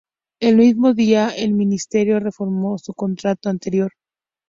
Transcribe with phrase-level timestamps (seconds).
[0.39, 3.91] El mismo día el Ministerio reformó su contrato anterior.